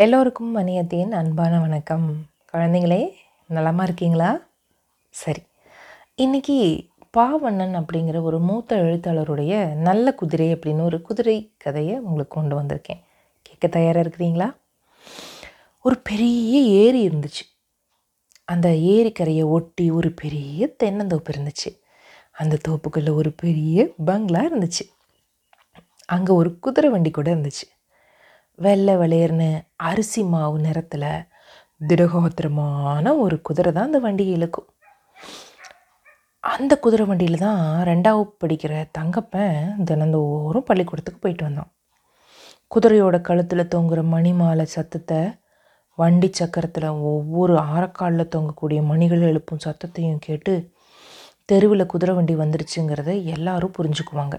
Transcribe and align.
எல்லோருக்கும் 0.00 0.56
மணியத்தின் 0.56 1.10
அன்பான 1.10 1.60
வணக்கம். 1.60 2.16
குழந்தைங்களே 2.52 3.10
நலமாக 3.48 3.82
இருக்கீங்களா? 3.82 4.40
சரி. 5.10 5.42
இன்னைக்கு 6.14 6.86
பாவண்ணன் 7.16 7.84
அப்படிங்கிற 7.84 8.22
ஒரு 8.22 8.40
மூத்த 8.40 8.76
எழுத்தாளருடைய 8.76 9.74
நல்ல 9.74 10.14
குதிரை 10.14 10.56
அப்படின்னு 10.56 10.82
ஒரு 10.82 11.02
குதிரை 11.02 11.52
கதையை 11.56 11.98
உங்களுக்கு 11.98 12.40
கொண்டு 12.40 12.62
வந்திருக்கேன். 12.62 13.02
கேட்க 13.42 13.66
தயாராக 13.66 14.08
இருக்கிறீங்களா? 14.08 14.54
ஒரு 15.82 15.98
பெரிய 15.98 16.60
ஏரி 16.60 17.08
இருந்துச்சு. 17.08 17.58
அந்த 18.44 18.68
ஏரிக்கரையை 18.68 19.44
ஒட்டி 19.44 19.90
ஒரு 19.90 20.12
பெரிய 20.12 20.74
தென்னந்தோப்பு 20.84 21.28
இருந்துச்சு. 21.36 21.80
அந்த 22.32 22.58
தோப்புக்குள்ளே 22.68 23.14
ஒரு 23.14 23.32
பெரிய 23.32 23.88
பங்களா 24.04 24.46
இருந்துச்சு. 24.46 24.92
அங்கே 26.06 26.32
ஒரு 26.32 26.58
குதிரை 26.58 26.90
வண்டி 26.90 27.10
கூட 27.10 27.34
இருந்துச்சு. 27.34 27.77
வெள்ளை 28.58 28.94
வெளேர்னு 29.00 29.48
அரிசி 29.88 30.22
மாவு 30.30 30.56
நிறத்தில் 30.64 31.10
திடகோத்திரமான 31.80 33.04
ஒரு 33.24 33.36
குதிரை 33.46 33.70
தான் 33.72 33.88
அந்த 33.88 33.98
வண்டியை 34.06 34.32
இழுக்கும். 34.36 34.68
அந்த 36.44 36.72
குதிரை 36.84 37.04
வண்டியில் 37.10 37.42
தான் 37.44 37.62
ரெண்டாவது 37.90 38.32
படிக்கிற 38.42 38.72
தங்கப்பன் 38.98 39.84
தினந்தோறும் 39.90 40.66
பள்ளிக்கூடத்துக்கு 40.70 41.22
போயிட்டு 41.24 41.46
வந்தான். 41.48 41.70
குதிரையோட 42.74 43.16
கழுத்தில் 43.28 43.70
தொங்குற 43.74 44.00
மணி 44.14 44.32
மாலை 44.40 44.66
சத்தத்தை 44.76 45.20
வண்டி 45.98 46.28
சக்கரத்தில் 46.40 46.88
ஒவ்வொரு 47.12 47.54
ஆரக்காலில் 47.74 48.32
தொங்கக்கூடிய 48.34 48.80
மணிகள் 48.90 49.26
எழுப்பும் 49.30 49.64
சத்தத்தையும் 49.66 50.22
கேட்டு 50.26 50.54
தெருவில் 51.50 51.90
குதிரை 51.92 52.14
வண்டி 52.16 52.34
வந்துருச்சுங்கிறத 52.42 53.10
எல்லாரும் 53.36 53.76
புரிஞ்சுக்குவாங்க. 53.78 54.36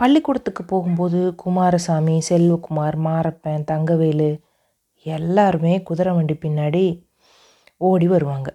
பள்ளிக்கூடத்துக்கு 0.00 0.62
போகும்போது 0.64 1.18
குமாரசாமி 1.42 2.14
செல்வகுமார் 2.28 2.96
மாரப்பன் 3.06 3.66
தங்கவேலு 3.70 4.28
எல்லாருமே 5.06 5.72
குதிரை 5.88 6.12
வண்டி 6.16 6.34
பின்னாடி 6.44 6.84
ஓடி 7.88 8.06
வருவாங்க. 8.12 8.48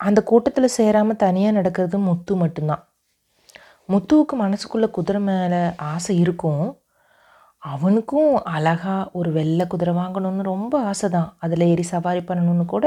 அந்த 0.00 0.20
கூட்டத்தில் 0.30 0.74
சேராமல் 0.76 1.20
தனியாக 1.22 1.56
நடக்கிறது 1.58 1.96
முத்து 2.08 2.34
மட்டும்தான். 2.42 2.82
முத்துவுக்கு 3.88 4.34
மனசுக்குள்ளே 4.42 4.88
குதிரை 4.98 5.20
மேலே 5.28 5.62
ஆசை 5.92 6.14
இருக்கும். 6.24 6.64
அவனுக்கும் 7.62 8.34
அழகாக 8.54 9.10
ஒரு 9.20 9.32
வெள்ளை 9.38 9.64
குதிரை 9.72 9.94
வாங்கணும்னு 10.00 10.50
ரொம்ப 10.52 10.74
ஆசை 10.90 11.08
தான் 11.16 11.30
அதில் 11.44 11.66
ஏறி 11.70 11.86
சவாரி 11.92 12.22
பண்ணணும்னு 12.28 12.66
கூட 12.74 12.86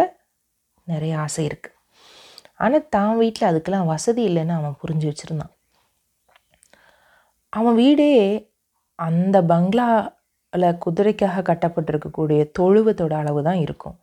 நிறைய 0.87 1.13
ஆசை 1.25 1.43
இருக்குது 1.49 1.77
ஆனால் 2.63 2.87
தான் 2.95 3.19
வீட்டில் 3.23 3.49
அதுக்கெல்லாம் 3.49 3.91
வசதி 3.93 4.23
இல்லைன்னு 4.29 4.57
அவன் 4.59 4.79
புரிஞ்சு 4.81 5.05
வச்சுருந்தான். 5.09 5.52
அவன் 7.53 7.75
வீடே 7.81 8.11
அந்த 8.99 9.37
பங்களாவில் 9.51 10.79
குதிரைக்காக 10.83 11.43
கட்டப்பட்டிருக்கக்கூடிய 11.49 12.39
தொழுவத்தோட 12.59 13.13
அளவு 13.21 13.41
தான் 13.49 13.61
இருக்கும். 13.65 13.97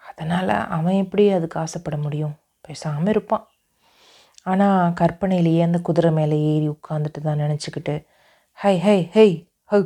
அதனால் 0.00 0.54
அவன் 0.76 1.00
எப்படி 1.04 1.24
அதுக்கு 1.36 1.56
ஆசைப்பட 1.64 1.96
முடியும்? 1.96 2.34
பேசாமல் 2.60 3.12
இருப்பான். 3.14 3.44
ஆனால் 4.46 4.94
கற்பனையிலேயே 5.00 5.60
அந்த 5.66 5.78
குதிரை 5.88 6.10
மேலே 6.18 6.36
ஏறி 6.52 6.66
உட்காந்துட்டு 6.68 7.20
தான் 7.20 7.42
நினச்சிக்கிட்டு 7.44 7.94
ஹை 8.58 8.74
ஹை 8.86 8.98
ஹை 9.16 9.28
ஹை 9.72 9.80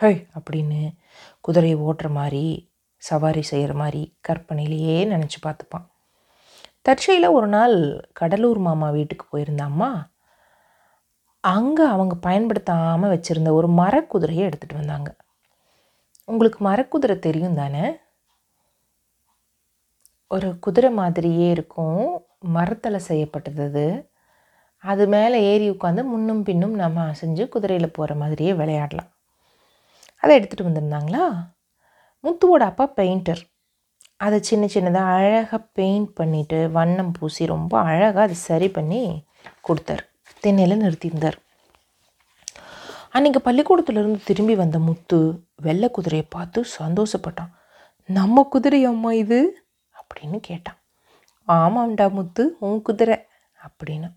ஹை 0.00 0.14
அப்படின்னு 0.36 0.80
குதிரையை 1.40 1.76
ஓட்டுற 1.86 2.08
மாதிரி 2.20 2.44
சவாரி 3.02 3.42
செய்கிற 3.50 3.72
மாதிரி 3.74 4.02
கற்பனையிலேயே 4.28 4.96
நினச்சி 5.12 5.38
பார்த்துப்பான். 5.46 5.86
தற்செயலில் 6.86 7.36
ஒரு 7.38 7.48
நாள் 7.56 7.76
கடலூர் 8.12 8.60
மாமா 8.66 8.88
வீட்டுக்கு 8.96 9.24
போயிருந்தாம்மா 9.32 9.90
அங்கே 11.54 11.84
அவங்க 11.94 12.14
பயன்படுத்தாமல் 12.26 13.12
வச்சுருந்த 13.14 13.50
ஒரு 13.58 13.68
மரக்குதிரையை 13.80 14.44
எடுத்துகிட்டு 14.48 14.80
வந்தாங்க. 14.80 15.10
உங்களுக்கு 16.28 16.58
மரக்குதிரை 16.68 17.16
தெரியும் 17.18 17.58
தானே? 17.60 17.84
ஒரு 20.30 20.48
குதிரை 20.58 20.90
மாதிரியே 20.90 21.48
இருக்கும் 21.50 22.00
மரத்தில் 22.56 23.06
செய்யப்பட்டது 23.08 23.64
அது. 23.68 23.86
மேலே 25.14 25.38
ஏறி 25.52 25.66
உட்காந்து 25.70 26.02
முன்னும் 26.12 26.42
பின்னும் 26.42 26.74
நம்ம 26.74 27.04
அசைஞ்சு 27.12 27.44
குதிரையில் 27.48 27.94
போகிற 27.98 28.14
மாதிரியே 28.14 28.52
விளையாடலாம். 28.60 29.10
அதை 30.22 30.32
எடுத்துகிட்டு 30.38 30.68
வந்திருந்தாங்களா? 30.68 31.24
முத்துவோட 32.24 32.62
அப்பா 32.70 32.86
பெயிண்டர். 32.96 33.42
அதை 34.24 34.36
சின்ன 34.40 34.64
சின்னதாக 34.74 35.14
அழகாக 35.16 35.58
பெயிண்ட் 35.78 36.10
பண்ணிவிட்டு 36.20 36.58
வண்ணம் 36.76 37.14
பூசி 37.18 37.46
ரொம்ப 37.46 37.74
அழகாக 37.90 38.22
அதை 38.26 38.36
சரி 38.50 38.68
பண்ணி 38.76 39.02
கொடுத்தாரு. 39.68 40.04
திண்ணையில் 40.44 40.82
நிறுத்தியிருந்தார். 40.84 41.38
அன்றைக்கி 43.16 43.38
பள்ளிக்கூடத்துலேருந்து 43.44 44.18
திரும்பி 44.24 44.54
வந்த 44.54 44.78
முத்து 44.78 45.46
வெள்ளை 45.62 45.90
குதிரையை 45.90 46.26
பார்த்து 46.30 46.64
சந்தோஷப்பட்டான். 46.78 47.52
நம்ம 48.06 48.42
குதிரை 48.42 48.84
அம்மா 48.84 49.12
இது? 49.12 49.66
அப்படின்னு 50.00 50.38
கேட்டான். 50.40 50.76
ஆமாம்டா 51.48 52.10
முத்து 52.10 52.56
உன் 52.58 52.82
குதிரை 52.82 53.16
அப்படின்னு. 53.66 54.08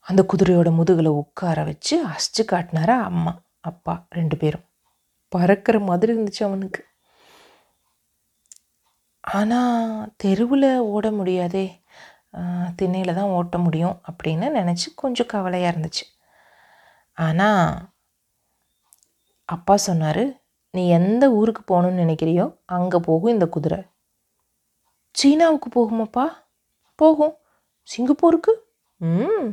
அந்த 0.00 0.26
குதிரையோட 0.32 0.70
முதுகில் 0.70 1.06
உட்கார 1.06 1.64
வச்சு 1.64 2.06
அசிச்சு 2.06 2.42
காட்டினாரா 2.42 3.00
அம்மா 3.02 3.42
அப்பா 3.60 4.06
ரெண்டு 4.10 4.36
பேரும். 4.36 4.66
பறக்கிற 5.28 5.78
மாதிரி 5.80 6.12
இருந்துச்சு 6.12 6.42
அவனுக்கு. 6.42 6.84
ஆனால் 9.20 10.12
தெருவில் 10.16 10.78
ஓட 10.78 11.10
முடியாதே. 11.10 11.66
திண்ணையில் 12.76 13.14
தான் 13.14 13.34
ஓட்ட 13.38 13.58
முடியும் 13.58 14.00
அப்படின்னு 14.12 14.48
நினச்சி 14.60 14.88
கொஞ்சம் 14.94 15.26
கவலையாக 15.26 15.78
இருந்துச்சு. 15.78 16.04
ஆனால் 17.18 17.88
அப்பா 19.44 19.76
சொன்னார் 19.76 20.24
நீ 20.70 20.88
எந்த 20.88 21.30
ஊருக்கு 21.30 21.62
போகணும்னு 21.62 22.02
நினைக்கிறியோ 22.02 22.56
அங்கே 22.64 22.98
போகும் 22.98 23.32
இந்த 23.32 23.46
குதிரை. 23.46 23.80
சீனாவுக்கு 25.14 25.68
போகுமாப்பா? 25.68 26.24
போகும். 26.94 27.34
சிங்கப்பூருக்கு? 27.88 28.52
ம். 29.00 29.50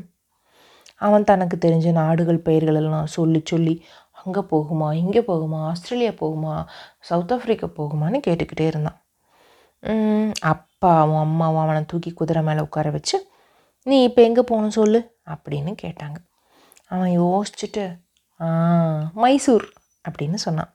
அவன் 0.96 1.24
தனக்கு 1.24 1.58
தெரிஞ்ச 1.58 1.92
நாடுகள் 1.92 2.40
பெயர்களெல்லாம் 2.40 3.04
சொல்லி 3.04 3.42
சொல்லி 3.46 3.86
அங்கே 4.12 4.40
போகுமா 4.40 4.94
இங்கே 4.94 5.20
போகுமா 5.20 5.60
ஆஸ்திரேலியா 5.72 6.12
போகுமா 6.12 6.66
சவுத் 7.00 7.32
ஆஃப்ரிக்கா 7.32 7.68
போகுமான்னு 7.78 8.20
கேட்டுக்கிட்டே 8.28 8.66
இருந்தான். 8.68 8.98
அப்பாவும் 10.42 11.20
அம்மாவும் 11.20 11.62
அவனை 11.62 11.86
தூக்கி 11.86 12.12
குதிரை 12.14 12.44
மேலே 12.44 12.62
உட்கார 12.62 12.90
வச்சு 12.92 13.18
நீ 13.84 14.04
இப்போ 14.04 14.22
எங்கே 14.22 14.42
போகணும் 14.42 14.70
சொல்லு 14.70 15.00
அப்படின்னு 15.26 15.74
கேட்டாங்க. 15.84 16.18
அவன் 16.92 17.12
யோசிச்சுட்டு 17.20 17.86
மைசூர் 19.22 19.66
அப்படின்னு 20.06 20.38
சொன்னான். 20.46 20.72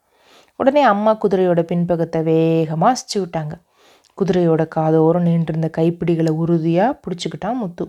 உடனே 0.61 0.83
அம்மா 0.93 1.13
குதிரையோட 1.23 1.61
பின்பக்கத்தை 1.71 2.21
வேகமாக 2.23 2.93
அசிச்சு 2.95 3.17
விட்டாங்க. 3.23 3.55
குதிரையோட 4.19 4.63
காதோரம் 4.77 5.27
நின்றுருந்த 5.29 5.69
கைப்பிடிகளை 5.79 6.33
உறுதியாக 6.43 6.99
பிடிச்சிக்கிட்டான் 7.05 7.61
முத்து. 7.63 7.87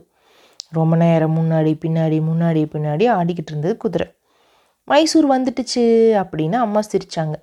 ரொம்ப 0.69 0.93
நேரம் 0.95 1.35
முன்னாடி 1.39 1.73
பின்னாடி 1.83 2.17
முன்னாடி 2.29 2.61
பின்னாடி 2.73 3.05
ஆடிக்கிட்டு 3.17 3.51
இருந்தது 3.53 3.75
குதிரை. 3.77 4.07
மைசூர் 4.87 5.27
வந்துட்டுச்சு 5.33 5.83
அப்படின்னு 6.21 6.57
அம்மா 6.65 6.81
சிரித்தாங்க 6.91 7.35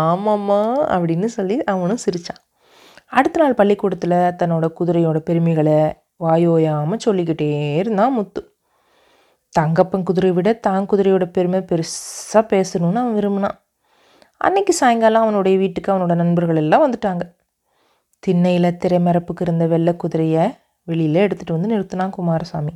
ஆமாம்மா 0.00 0.60
அப்படின்னு 0.94 1.28
சொல்லி 1.36 1.56
அவனும் 1.72 2.02
சிரித்தான் 2.04 2.40
அடுத்த 3.18 3.40
நாள் 3.42 3.58
பள்ளிக்கூடத்தில் 3.60 4.18
தன்னோட 4.40 4.66
குதிரையோட 4.78 5.18
பெருமைகளை 5.28 5.78
வாயோயாமல் 6.20 6.96
சொல்லிக்கிட்டே 6.96 7.74
இருந்தான் 7.76 8.12
முத்து. 8.12 8.54
தங்கப்பன் 9.60 10.02
குதிரை 10.02 10.30
விட 10.32 10.52
தான் 10.52 10.86
குதிரையோட 10.86 11.24
பெருமை 11.26 11.60
பெருசாக 11.60 12.42
பேசணும்னு 12.52 13.00
அவன் 13.02 13.14
விரும்பினான். 13.14 13.64
அன்னைக்கு 14.36 14.72
சாயங்காலம் 14.72 15.22
அவனுடைய 15.22 15.58
வீட்டுக்கு 15.58 15.92
அவனோட 15.92 16.14
நண்பர்கள் 16.14 16.56
எல்லாம் 16.56 16.84
வந்துட்டாங்க. 16.84 17.34
திண்ணையில் 18.18 18.78
திரைமரப்புக்கு 18.84 19.40
இருந்த 19.40 19.66
வெள்ளை 19.66 19.96
குதிரையை 19.96 20.44
வெளியில் 20.84 21.26
எடுத்துகிட்டு 21.26 21.56
வந்து 21.58 21.68
நிறுத்தினான் 21.68 22.10
குமாரசாமி. 22.10 22.72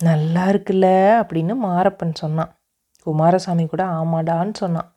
நல்லா 0.00 0.46
இருக்குல்ல 0.46 0.86
அப்படின்னு 1.20 1.54
மாரப்பன் 1.62 2.14
சொன்னான். 2.14 2.58
குமாரசாமி 3.02 3.66
கூட 3.66 3.84
ஆமாடான்னு 3.84 4.54
சொன்னான். 4.54 4.96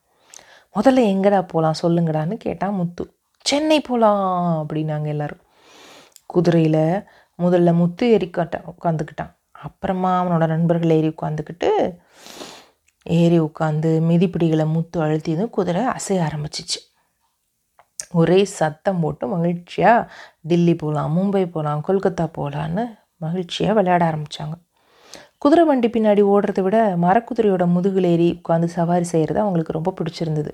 முதல்ல 0.76 1.02
எங்கடா 1.14 1.48
போகலாம் 1.48 1.80
சொல்லுங்கடான்னு 1.84 2.34
கேட்டான் 2.34 2.74
முத்து. 2.74 3.16
சென்னை 3.42 3.80
போகலாம் 3.80 4.68
அப்படின்னாங்க 4.68 5.08
எல்லோரும். 5.08 5.42
குதிரையில் 6.26 7.04
முதல்ல 7.40 7.70
முத்து 7.82 8.06
ஏறி 8.16 8.28
காட்டான் 8.30 8.68
உட்காந்துக்கிட்டான் 8.74 9.34
அப்புறமா 9.66 10.12
அவனோட 10.22 10.46
நண்பர்கள் 10.54 10.96
ஏறி 10.98 11.10
உட்காந்துக்கிட்டு 11.16 11.70
ஏறி 13.06 13.38
உட்காந்து 13.48 13.92
மிதிப்பிடிகளை 14.10 14.66
முத்து 14.76 14.98
அழுத்தியதும் 15.06 15.54
குதிரை 15.58 15.84
அசைய 15.98 16.26
ஆரம்பிச்சிச்சு. 16.28 16.80
ஒரே 18.22 18.40
சத்தம் 18.60 19.02
போட்டு 19.04 19.26
மகிழ்ச்சியாக 19.34 20.08
டில்லி 20.50 20.74
போகலாம் 20.76 21.14
மும்பை 21.18 21.44
போகலாம் 21.56 21.84
கொல்கத்தா 21.88 22.26
போகலான்னு 22.38 22.84
மகிழ்ச்சியாக 23.26 23.76
விளையாட 23.80 24.04
ஆரம்பித்தாங்க 24.12 24.56
குதிரை 25.44 25.64
வண்டி 25.66 25.88
பின்னாடி 25.88 26.22
ஓடுறத 26.34 26.60
விட 26.66 26.78
மரக்குதிரையோட 27.06 27.64
முதுகில் 27.76 28.08
ஏறி 28.14 28.28
உட்காந்து 28.40 28.68
சவாரி 28.78 29.06
செய்கிறது 29.14 29.40
அவங்களுக்கு 29.44 29.78
ரொம்ப 29.78 29.94
பிடிச்சிருந்தது. 30.00 30.52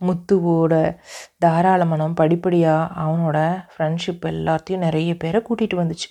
முத்துவோட 0.00 0.98
தாராள 1.38 1.84
மனம் 1.84 2.14
படிப்படியாக 2.14 3.00
அவனோட 3.02 3.64
ஃப்ரெண்ட்ஷிப் 3.72 4.24
எல்லாத்தையும் 4.26 4.76
நிறைய 4.76 5.16
பேரை 5.16 5.42
கூட்டிகிட்டு 5.42 5.80
வந்துச்சு. 5.82 6.08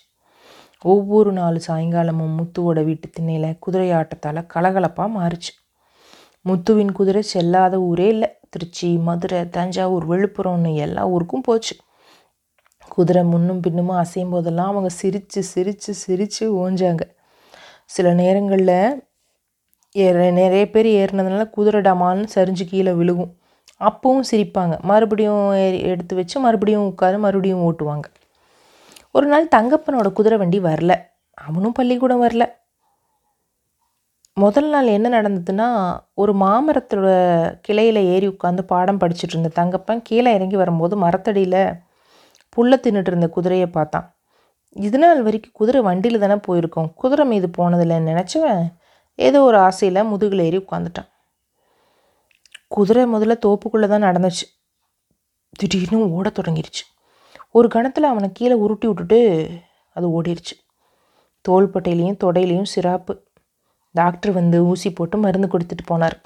ஒவ்வொரு 0.82 1.32
நாள் 1.32 1.62
சாயங்காலமும் 1.68 2.36
முத்துவோட 2.38 2.84
வீட்டு 2.84 3.10
திண்ணையில் 3.10 3.60
குதிரை 3.60 3.92
ஆட்டத்தால் 3.92 4.48
கலகலப்பாக 4.54 5.10
மாறுச்சு. 5.18 5.52
முத்துவின் 6.50 6.92
குதிரை 6.92 7.24
செல்லாத 7.34 7.74
ஊரே 7.74 8.08
இல்லை. 8.08 8.30
திருச்சி 8.50 8.98
மதுரை 8.98 9.50
தஞ்சாவூர் 9.50 10.10
விழுப்புரம்னு 10.10 10.76
எல்லா 10.76 11.08
ஊருக்கும் 11.08 11.42
போச்சு. 11.42 11.76
குதிரை 12.90 13.24
முன்னும் 13.24 13.62
பின்னுமா 13.68 14.06
அசையும் 14.06 14.30
போதெல்லாம் 14.30 14.68
அவங்க 14.68 14.90
சிரித்து 14.90 15.44
சிரித்து 15.44 15.94
சிரித்து 15.94 16.70
ஓஞ்சாங்க. 16.70 17.02
சில 17.86 18.14
நேரங்களில் 18.14 19.08
ஏற 19.92 20.32
நிறைய 20.32 20.70
பேர் 20.70 20.86
ஏறினதுனால 20.86 21.50
குதிரை 21.50 21.82
டமால்னு 21.82 22.28
சரிஞ்சு 22.36 22.66
கீழே 22.66 22.92
விழுகும். 22.92 23.39
அப்பவும் 23.80 24.24
சிரிப்பாங்க. 24.31 24.81
மறுபடியும் 24.81 25.54
ஏறி 25.54 25.80
எடுத்து 25.81 26.16
வச்சு 26.16 26.40
மறுபடியும் 26.40 26.88
உட்காந்து 26.90 27.20
மறுபடியும் 27.20 27.64
ஓட்டுவாங்க. 27.68 28.08
ஒரு 29.12 29.28
நாள் 29.28 29.54
தங்கப்பனோட 29.56 30.12
குதிரை 30.12 30.38
வண்டி 30.38 30.60
வரல. 30.60 30.94
அவனும் 31.34 31.72
பள்ளிக்கூடம் 31.72 32.24
வரல. 32.24 32.46
முதல் 34.34 34.70
நாள் 34.70 34.88
என்ன 34.88 35.22
நடந்ததுன்னா 35.22 35.68
ஒரு 36.14 36.34
மாமரத்தோட 36.34 37.08
கிளையில் 37.62 37.96
ஏறி 37.96 38.28
உட்காந்து 38.28 38.62
பாடம் 38.62 39.00
படிச்சுட்டு 39.00 39.36
இருந்த 39.36 39.52
தங்கப்பன் 39.56 40.02
கீழே 40.04 40.34
இறங்கி 40.34 40.56
வரும்போது 40.56 40.98
மரத்தடியில் 40.98 41.62
புல்லை 42.50 42.80
தின்னுட்டு 42.84 43.12
இருந்த 43.12 43.30
குதிரையை 43.30 43.68
பார்த்தான். 43.68 44.16
இது 44.70 44.98
நாள் 44.98 45.22
வரைக்கும் 45.24 45.56
குதிரை 45.56 45.81
வண்டியில் 45.81 46.20
தானே 46.20 46.38
போயிருக்கோம். 46.48 46.94
குதிரை 46.96 47.26
மீது 47.26 47.50
போனதில்லைன்னு 47.58 48.12
நினச்சவன்? 48.12 48.64
ஏதோ 49.16 49.42
ஒரு 49.42 49.58
ஆசையில் 49.58 50.04
முதுகில் 50.04 50.40
ஏறி 50.40 50.58
உட்காந்துட்டான் 50.58 51.10
குதிரை 52.71 53.04
முதல்ல 53.13 53.36
தோப்புக்குள்ளே 53.45 53.88
தான் 53.88 54.06
நடந்துச்சு. 54.07 54.45
திடீர்னு 55.60 56.00
ஓட 56.18 56.27
தொடங்கிருச்சு. 56.30 56.83
ஒரு 57.51 57.68
கணத்தில் 57.68 58.04
அவனை 58.04 58.31
கீழே 58.31 58.54
உருட்டி 58.54 58.88
விட்டுட்டு 58.88 59.19
அது 59.95 60.21
ஓடிடுச்சு 60.21 60.56
தோள்பட்டையிலையும் 61.48 62.19
தொடையிலையும் 62.24 62.71
சிராப்பு. 62.75 63.13
டாக்டர் 63.95 64.31
வந்து 64.31 64.66
ஊசி 64.66 64.89
போட்டு 64.94 65.18
மருந்து 65.18 65.48
கொடுத்துட்டு 65.48 65.86
போனார். 65.92 66.18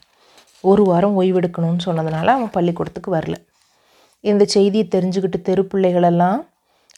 ஒரு 0.61 0.83
வாரம் 0.83 1.21
ஓய்வெடுக்கணும்னு 1.21 1.85
சொன்னதுனால 1.85 2.25
அவன் 2.25 2.51
பள்ளிக்கூடத்துக்கு 2.51 3.09
வரல. 3.15 3.35
இந்த 4.19 4.45
செய்தியை 4.45 4.85
தெரிஞ்சுக்கிட்டு 4.87 5.39
தெரு 5.41 5.63
பிள்ளைகளெல்லாம் 5.63 6.39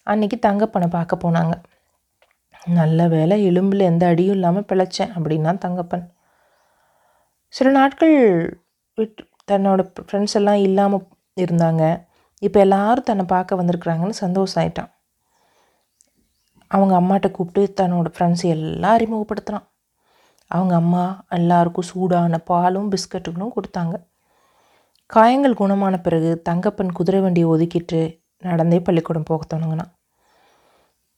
அன்றைக்கி 0.05 0.37
தங்கப்பனை 0.39 0.87
பார்க்க 0.87 1.23
போனாங்க. 1.23 1.53
நல்ல 2.79 3.07
வேலை 3.07 3.35
எலும்பில் 3.49 3.89
எந்த 3.91 4.05
அடியும் 4.05 4.33
இல்லாமல் 4.33 4.67
பிழைச்சேன் 4.69 5.13
அப்படின்னா 5.15 5.53
தங்கப்பன். 5.65 6.05
சில 7.53 7.69
நாட்கள் 7.69 8.15
விட்டு 8.97 9.23
தன்னோட 9.51 9.81
ஃப்ரெண்ட்ஸ் 10.07 10.37
எல்லாம் 10.39 10.61
இல்லாமல் 10.67 11.05
இருந்தாங்க. 11.43 11.83
இப்போ 12.45 12.59
எல்லாரும் 12.65 13.07
தன்னை 13.09 13.25
பார்க்க 13.33 13.59
வந்திருக்கிறாங்கன்னு 13.61 14.21
சந்தோஷம் 14.23 14.59
ஆயிட்டான் 14.63 14.91
அவங்க 16.71 16.93
அம்மாட்ட 16.99 17.27
கூப்பிட்டு 17.31 17.61
தன்னோட 17.79 18.07
ஃப்ரெண்ட்ஸ் 18.15 18.45
எல்லாம் 18.55 18.95
அறிமுகப்படுத்துகிறான் 18.97 19.65
அவங்க 20.51 20.73
அம்மா 20.81 21.03
எல்லாருக்கும் 21.37 21.87
சூடான 21.89 22.37
பாலும் 22.49 22.89
பிஸ்கட்டுகளும் 22.93 23.55
கொடுத்தாங்க. 23.57 23.95
காயங்கள் 25.09 25.59
குணமான 25.59 25.95
பிறகு 26.01 26.29
தங்கப்பன் 26.49 26.95
குதிரை 26.97 27.19
வண்டியை 27.21 27.47
ஒதுக்கிட்டு 27.53 27.99
நடந்தே 28.49 28.79
பள்ளிக்கூடம் 28.79 29.27
போக 29.29 29.43
தொடங்கினான். 29.45 29.91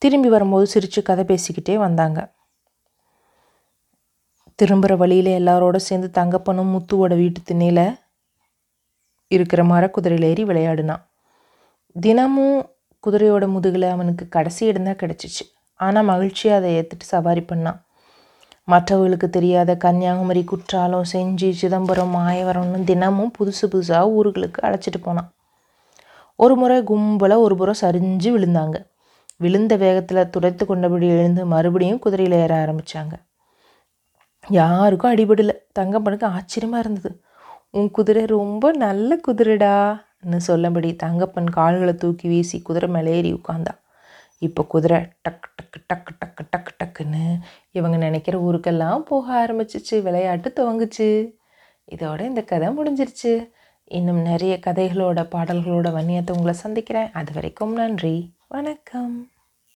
திரும்பி 0.01 0.29
வரும்போது 0.29 0.65
சிரித்து 0.73 1.01
கதை 1.09 1.23
பேசிக்கிட்டே 1.31 1.75
வந்தாங்க. 1.85 2.19
திரும்புகிற 4.59 4.93
வழியில் 5.01 5.31
எல்லாரோட 5.39 5.77
சேர்ந்து 5.87 6.09
தங்கப்பனும் 6.19 6.73
முத்துவோட 6.75 7.13
வீட்டு 7.21 7.41
திண்ணையில் 7.49 7.85
இருக்கிற 9.31 9.61
மரக்குதிரையில் 9.63 10.27
ஏறி 10.31 10.43
விளையாடினான். 10.43 11.03
தினமும் 11.95 12.57
குதிரையோட 13.03 13.45
முதுகில் 13.47 13.87
அவனுக்கு 13.95 14.25
கடைசி 14.29 14.61
இடம்தான் 14.65 15.01
கிடச்சிச்சு. 15.03 15.43
ஆனால் 15.79 16.09
மகிழ்ச்சியாக 16.11 16.59
அதை 16.59 16.69
ஏற்றுட்டு 16.77 17.05
சவாரி 17.05 17.43
பண்ணான். 17.51 17.79
மற்றவர்களுக்கு 18.67 19.27
தெரியாத 19.29 19.71
கன்னியாகுமரி 19.83 20.41
குற்றாலம் 20.43 21.09
செஞ்சி 21.13 21.49
சிதம்பரம் 21.51 22.13
மாயவரம்னு 22.15 22.79
தினமும் 22.83 23.31
புதுசு 23.37 23.65
புதுசாக 23.73 24.13
ஊர்களுக்கு 24.17 24.59
அழைச்சிட்டு 24.67 24.99
போனான். 25.03 25.29
ஒரு 26.39 26.55
முறை 26.55 26.77
கும்பலாக 26.89 27.45
ஒரு 27.45 27.55
புறம் 27.55 27.81
சரிஞ்சு 27.81 28.29
விழுந்தாங்க. 28.35 28.77
விழுந்த 29.43 29.73
வேகத்தில் 29.83 30.29
துடைத்து 30.29 30.63
கொண்டபடி 30.65 31.07
எழுந்து 31.15 31.41
மறுபடியும் 31.45 31.99
குதிரையில் 31.99 32.35
ஏற 32.43 32.53
ஆரம்பித்தாங்க 32.63 33.15
யாருக்கும் 34.43 35.11
அடிபடலை. 35.13 35.55
தங்கப்பனுக்கு 35.79 36.27
ஆச்சரியமாக 36.37 36.83
இருந்தது. 36.83 37.11
உன் 37.69 37.91
குதிரை 37.91 38.25
ரொம்ப 38.25 38.71
நல்ல 38.71 39.19
குதிரைடான்னு 39.27 40.39
சொல்லபடி 40.47 40.95
தங்கப்பன் 41.03 41.49
கால்களை 41.49 41.95
தூக்கி 41.95 42.27
வீசி 42.27 42.61
குதிரை 42.61 42.89
மேலே 42.89 43.15
ஏறி 43.15 43.33
உட்காந்தான் 43.33 43.79
இப்போ 44.39 44.63
குதிரை 44.63 44.97
டக்கு 44.97 45.49
டக்கு 45.57 45.79
டக்கு 45.93 46.11
டக்கு 46.25 46.43
டக்கு 46.55 46.71
டக்குன்னு 46.83 47.39
இவங்க 47.71 47.97
நினைக்கிற 47.97 48.39
ஊருக்கெல்லாம் 48.39 48.99
போக 48.99 49.45
ஆரம்பிச்சிச்சு 49.45 50.01
விளையாட்டு 50.01 50.53
துவங்குச்சு. 50.55 51.35
இதோட 51.91 52.21
இந்த 52.21 52.41
கதை 52.41 52.67
முடிஞ்சிருச்சு. 52.67 53.49
இன்னும் 53.83 54.21
நிறைய 54.21 54.59
கதைகளோட 54.65 55.19
பாடல்களோட 55.33 55.89
வன்னியத்தை 55.91 56.31
உங்களை 56.31 56.53
சந்திக்கிறேன். 56.53 57.11
அது 57.11 57.33
வரைக்கும் 57.33 57.73
நன்றி. 57.73 58.33
வணக்கம். 58.47 59.29